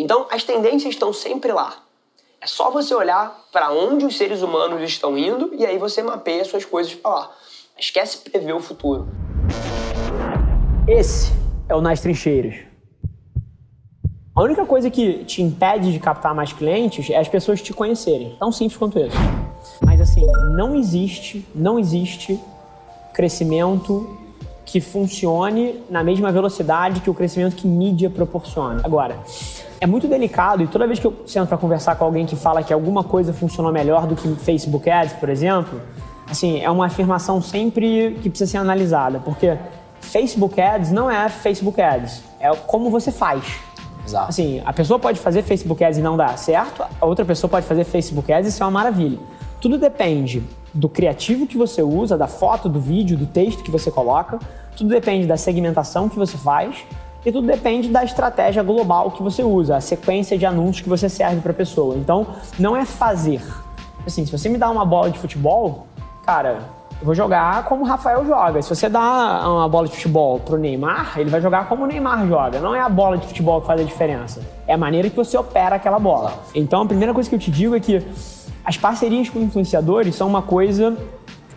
[0.00, 1.74] Então, as tendências estão sempre lá.
[2.40, 6.44] É só você olhar para onde os seres humanos estão indo e aí você mapeia
[6.44, 7.36] suas coisas para lá.
[7.76, 9.08] Esquece prever o futuro.
[10.86, 11.32] Esse
[11.68, 12.54] é o Nas Trincheiras.
[14.36, 18.36] A única coisa que te impede de captar mais clientes é as pessoas te conhecerem.
[18.38, 19.16] Tão simples quanto isso.
[19.84, 20.24] Mas assim,
[20.54, 22.40] não existe, não existe
[23.12, 24.16] crescimento
[24.68, 28.82] que funcione na mesma velocidade que o crescimento que mídia proporciona.
[28.84, 29.16] Agora,
[29.80, 32.62] é muito delicado e toda vez que eu sento para conversar com alguém que fala
[32.62, 35.80] que alguma coisa funcionou melhor do que Facebook Ads, por exemplo,
[36.30, 39.56] assim, é uma afirmação sempre que precisa ser analisada, porque
[40.02, 43.42] Facebook Ads não é Facebook Ads, é como você faz.
[44.06, 44.28] Exato.
[44.28, 47.64] Assim, a pessoa pode fazer Facebook Ads e não dar certo, a outra pessoa pode
[47.64, 49.18] fazer Facebook Ads e isso é uma maravilha.
[49.62, 53.90] Tudo depende do criativo que você usa, da foto, do vídeo, do texto que você
[53.90, 54.38] coloca,
[54.76, 56.84] tudo depende da segmentação que você faz
[57.24, 61.08] e tudo depende da estratégia global que você usa, a sequência de anúncios que você
[61.08, 61.96] serve para a pessoa.
[61.96, 62.26] Então,
[62.58, 63.42] não é fazer.
[64.06, 65.86] Assim, se você me dá uma bola de futebol,
[66.24, 66.60] cara,
[67.00, 68.62] eu vou jogar como o Rafael joga.
[68.62, 69.00] Se você dá
[69.48, 72.60] uma bola de futebol pro Neymar, ele vai jogar como o Neymar joga.
[72.60, 75.36] Não é a bola de futebol que faz a diferença, é a maneira que você
[75.36, 76.32] opera aquela bola.
[76.54, 78.04] Então, a primeira coisa que eu te digo é que
[78.68, 80.94] as parcerias com influenciadores são uma coisa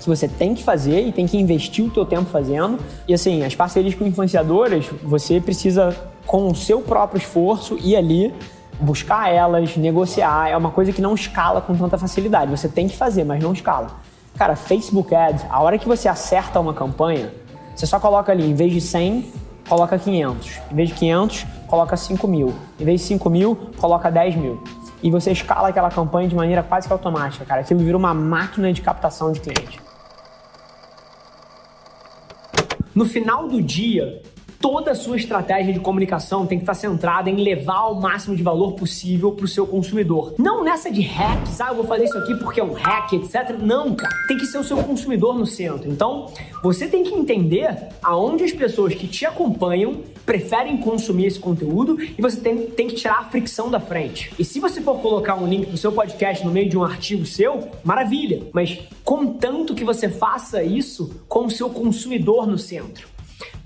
[0.00, 2.80] que você tem que fazer e tem que investir o teu tempo fazendo.
[3.06, 5.96] E assim, as parcerias com influenciadoras, você precisa,
[6.26, 8.34] com o seu próprio esforço, ir ali,
[8.80, 10.48] buscar elas, negociar.
[10.48, 12.50] É uma coisa que não escala com tanta facilidade.
[12.50, 14.00] Você tem que fazer, mas não escala.
[14.36, 17.32] Cara, Facebook Ads, a hora que você acerta uma campanha,
[17.72, 19.32] você só coloca ali, em vez de 100,
[19.68, 20.58] coloca 500.
[20.72, 22.52] Em vez de 500, coloca 5 mil.
[22.80, 24.60] Em vez de 5 mil, coloca 10 mil
[25.02, 27.60] e você escala aquela campanha de maneira quase que automática, cara.
[27.60, 29.80] Aquilo vira uma máquina de captação de cliente.
[32.94, 34.22] No final do dia,
[34.66, 38.42] toda a sua estratégia de comunicação tem que estar centrada em levar o máximo de
[38.42, 40.34] valor possível para o seu consumidor.
[40.40, 43.56] Não nessa de hacks, ah, eu vou fazer isso aqui porque é um hack, etc.
[43.62, 44.12] Não, cara.
[44.26, 45.88] Tem que ser o seu consumidor no centro.
[45.88, 46.26] Então,
[46.64, 52.20] você tem que entender aonde as pessoas que te acompanham preferem consumir esse conteúdo e
[52.20, 54.32] você tem, tem que tirar a fricção da frente.
[54.36, 57.24] E se você for colocar um link do seu podcast no meio de um artigo
[57.24, 58.42] seu, maravilha.
[58.52, 63.14] Mas contanto que você faça isso com o seu consumidor no centro.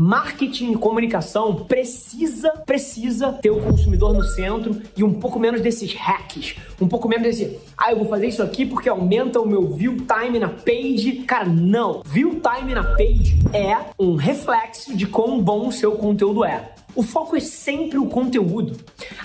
[0.00, 5.92] Marketing e comunicação precisa, precisa ter o consumidor no centro e um pouco menos desses
[5.92, 9.66] hacks, um pouco menos desse, ah, eu vou fazer isso aqui porque aumenta o meu
[9.66, 11.24] view time na page.
[11.26, 12.02] Cara, não.
[12.06, 16.74] View time na page é um reflexo de quão bom o seu conteúdo é.
[16.94, 18.76] O foco é sempre o conteúdo.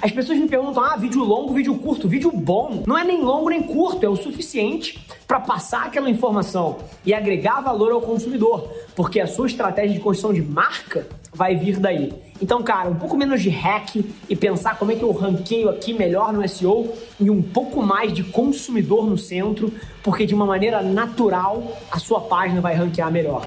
[0.01, 2.07] As pessoas me perguntam: ah, vídeo longo, vídeo curto.
[2.07, 6.77] Vídeo bom não é nem longo nem curto, é o suficiente para passar aquela informação
[7.05, 11.79] e agregar valor ao consumidor, porque a sua estratégia de construção de marca vai vir
[11.79, 12.13] daí.
[12.41, 13.95] Então, cara, um pouco menos de hack
[14.29, 18.13] e pensar como é que eu ranqueio aqui melhor no SEO e um pouco mais
[18.13, 19.73] de consumidor no centro,
[20.03, 23.45] porque de uma maneira natural a sua página vai ranquear melhor.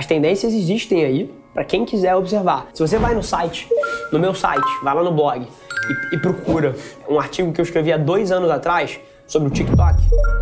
[0.00, 2.68] As tendências existem aí para quem quiser observar.
[2.72, 3.68] Se você vai no site,
[4.10, 6.74] no meu site, vai lá no blog e, e procura
[7.06, 9.98] um artigo que eu escrevi há dois anos atrás sobre o TikTok,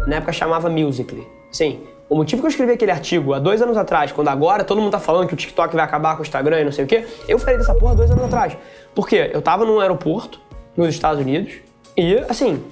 [0.06, 1.26] na época chamava Musical.ly.
[1.50, 4.80] Sim, o motivo que eu escrevi aquele artigo há dois anos atrás, quando agora todo
[4.80, 6.86] mundo tá falando que o TikTok vai acabar com o Instagram e não sei o
[6.86, 8.56] quê, eu falei dessa porra dois anos atrás.
[8.94, 9.28] Por quê?
[9.34, 10.40] Eu tava num aeroporto,
[10.76, 11.54] nos Estados Unidos,
[11.96, 12.62] e assim,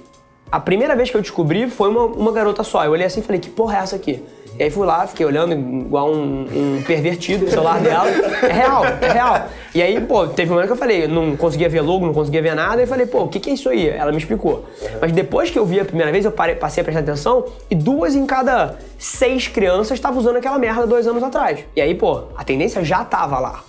[0.49, 2.85] a primeira vez que eu descobri foi uma, uma garota só.
[2.85, 4.23] Eu olhei assim e falei, que porra é essa aqui?
[4.59, 6.45] E aí fui lá, fiquei olhando igual um,
[6.77, 8.07] um pervertido o celular dela.
[8.41, 9.47] É real, é real.
[9.75, 12.41] E aí, pô, teve um momento que eu falei, não conseguia ver logo, não conseguia
[12.41, 12.81] ver nada.
[12.81, 13.87] E falei, pô, o que, que é isso aí?
[13.87, 14.65] Ela me explicou.
[14.99, 17.75] Mas depois que eu vi a primeira vez, eu parei, passei a prestar atenção e
[17.75, 21.59] duas em cada seis crianças estavam usando aquela merda dois anos atrás.
[21.75, 23.63] E aí, pô, a tendência já tava lá.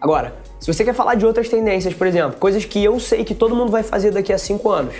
[0.00, 3.34] Agora, se você quer falar de outras tendências, por exemplo, coisas que eu sei que
[3.34, 4.94] todo mundo vai fazer daqui a cinco anos.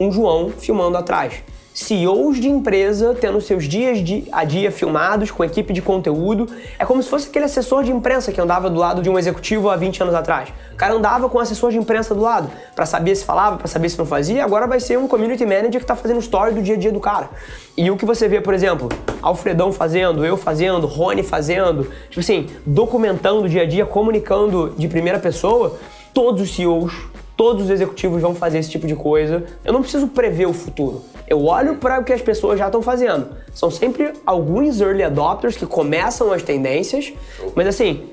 [0.00, 1.34] Um João filmando atrás.
[1.78, 6.48] CEOs de empresa tendo seus dias de, a dia filmados com equipe de conteúdo.
[6.76, 9.70] É como se fosse aquele assessor de imprensa que andava do lado de um executivo
[9.70, 10.48] há 20 anos atrás.
[10.72, 13.68] O cara andava com um assessor de imprensa do lado para saber se falava, para
[13.68, 14.44] saber se não fazia.
[14.44, 16.98] Agora vai ser um community manager que tá fazendo story do dia a dia do
[16.98, 17.30] cara.
[17.76, 18.88] E o que você vê, por exemplo,
[19.22, 24.88] Alfredão fazendo, eu fazendo, Rony fazendo, tipo assim, documentando o dia a dia, comunicando de
[24.88, 25.78] primeira pessoa,
[26.12, 26.92] todos os CEOs
[27.38, 29.44] todos os executivos vão fazer esse tipo de coisa.
[29.64, 31.04] Eu não preciso prever o futuro.
[31.24, 33.28] Eu olho para o que as pessoas já estão fazendo.
[33.54, 37.12] São sempre alguns early adopters que começam as tendências,
[37.54, 38.10] mas assim,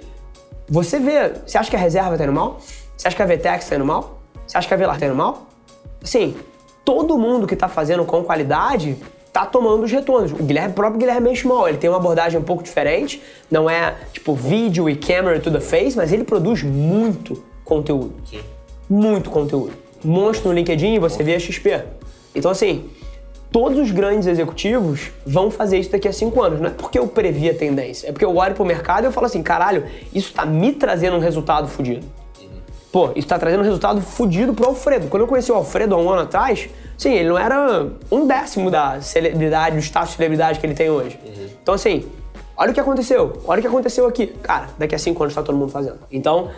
[0.70, 2.60] você vê, você acha que a reserva está indo mal?
[2.96, 4.20] Você acha que a VTEX está indo mal?
[4.46, 5.48] Você acha que a Velar está indo mal?
[6.04, 6.36] Assim,
[6.86, 8.96] todo mundo que está fazendo com qualidade
[9.34, 10.34] tá tomando os retornos.
[10.34, 13.96] O Guilherme, o próprio Guilherme Benchimol, ele tem uma abordagem um pouco diferente, não é
[14.14, 18.14] tipo vídeo e camera to the face, mas ele produz muito conteúdo.
[18.90, 19.74] Muito conteúdo.
[20.04, 21.84] Monstro no LinkedIn e você vê a XP.
[22.34, 22.90] Então assim,
[23.52, 26.60] todos os grandes executivos vão fazer isso daqui a cinco anos.
[26.60, 29.12] Não é porque eu previ a tendência, é porque eu olho pro mercado e eu
[29.12, 32.06] falo assim, caralho, isso tá me trazendo um resultado fodido.
[32.96, 35.08] Pô, isso tá trazendo um resultado fodido pro Alfredo.
[35.08, 38.72] Quando eu conheci o Alfredo há um ano atrás, sim, ele não era um décimo
[38.72, 41.20] da celebridade, do status de celebridade que ele tem hoje.
[41.26, 41.48] Uhum.
[41.62, 42.06] Então, assim,
[42.56, 43.42] olha o que aconteceu.
[43.46, 44.28] Olha o que aconteceu aqui.
[44.28, 45.98] Cara, daqui a cinco anos tá todo mundo fazendo.
[46.10, 46.50] Então,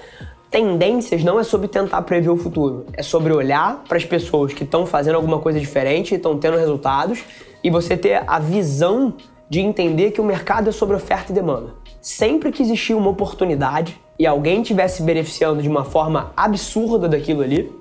[0.49, 4.63] tendências não é sobre tentar prever o futuro, é sobre olhar para as pessoas que
[4.63, 7.23] estão fazendo alguma coisa diferente, estão tendo resultados
[7.63, 9.13] e você ter a visão
[9.49, 11.73] de entender que o mercado é sobre oferta e demanda.
[12.01, 17.71] Sempre que existir uma oportunidade e alguém estivesse beneficiando de uma forma absurda daquilo ali,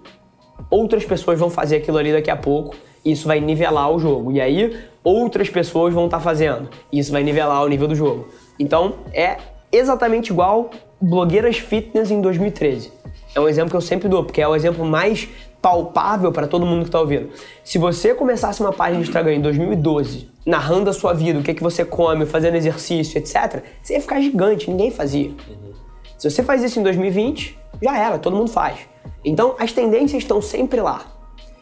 [0.70, 2.74] outras pessoas vão fazer aquilo ali daqui a pouco
[3.04, 4.32] e isso vai nivelar o jogo.
[4.32, 7.94] E aí outras pessoas vão estar tá fazendo e isso vai nivelar o nível do
[7.94, 8.28] jogo.
[8.58, 9.38] Então é
[9.70, 10.70] exatamente igual
[11.00, 12.92] blogueiras fitness em 2013.
[13.34, 15.28] É um exemplo que eu sempre dou, porque é o exemplo mais
[15.60, 17.30] palpável para todo mundo que está ouvindo.
[17.64, 21.50] Se você começasse uma página de Instagram em 2012, narrando a sua vida, o que,
[21.50, 25.28] é que você come, fazendo exercício, etc., você ia ficar gigante, ninguém fazia.
[25.30, 25.72] Uhum.
[26.16, 28.78] Se você faz isso em 2020, já era, todo mundo faz.
[29.24, 31.04] Então as tendências estão sempre lá.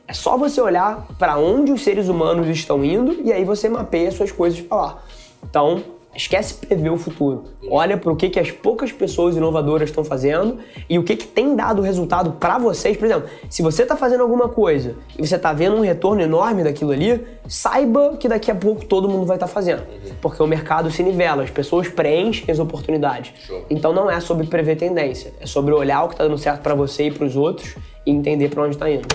[0.06, 4.12] É só você olhar para onde os seres humanos estão indo e aí você mapeia
[4.12, 5.02] suas coisas para lá.
[5.42, 5.82] Então,
[6.14, 7.44] Esquece prever o futuro.
[7.69, 10.58] Olha para o que, que as poucas pessoas inovadoras estão fazendo
[10.88, 12.96] e o que, que tem dado resultado para vocês.
[12.96, 16.62] Por exemplo, se você está fazendo alguma coisa e você está vendo um retorno enorme
[16.62, 19.82] daquilo ali, saiba que daqui a pouco todo mundo vai estar tá fazendo.
[20.20, 23.32] Porque o mercado se nivela, as pessoas preenchem as oportunidades.
[23.69, 26.75] Então não é sobre prever tendência, é sobre olhar o que está dando certo para
[26.75, 27.75] você e para os outros
[28.06, 29.08] e entender para onde está indo.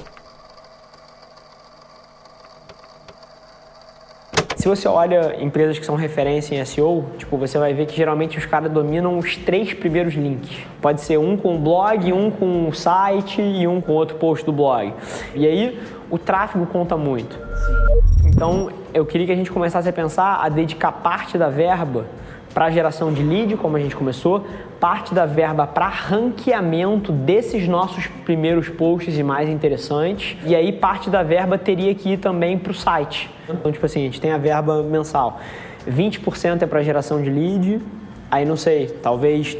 [4.69, 8.45] Você olha empresas que são referência em SEO, tipo, você vai ver que geralmente os
[8.45, 10.57] caras dominam os três primeiros links.
[10.79, 14.45] Pode ser um com o blog, um com o site e um com outro post
[14.45, 14.93] do blog.
[15.33, 15.79] E aí
[16.09, 17.37] o tráfego conta muito.
[18.25, 22.05] Então eu queria que a gente começasse a pensar a dedicar parte da verba
[22.59, 24.45] para geração de lead, como a gente começou,
[24.81, 31.09] parte da verba para ranqueamento desses nossos primeiros posts e mais interessantes, e aí parte
[31.09, 33.29] da verba teria que ir também para o site.
[33.47, 35.39] Então, tipo assim, a gente tem a verba mensal.
[35.89, 37.81] 20% é para geração de lead,
[38.29, 39.57] aí não sei, talvez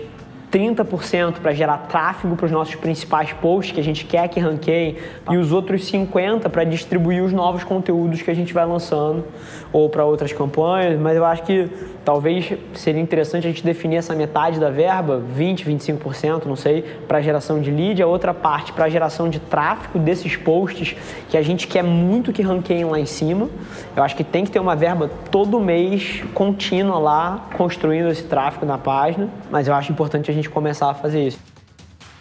[0.51, 4.97] 30% para gerar tráfego para os nossos principais posts que a gente quer que ranqueiem
[5.29, 9.25] e os outros 50% para distribuir os novos conteúdos que a gente vai lançando
[9.71, 11.69] ou para outras campanhas, mas eu acho que
[12.03, 17.21] talvez seria interessante a gente definir essa metade da verba, 20, 25%, não sei, para
[17.21, 20.95] geração de lead, a outra parte para geração de tráfego desses posts
[21.29, 23.49] que a gente quer muito que ranqueiem lá em cima.
[23.95, 28.65] Eu acho que tem que ter uma verba todo mês contínua lá construindo esse tráfego
[28.65, 31.39] na página, mas eu acho importante a gente começar a fazer isso.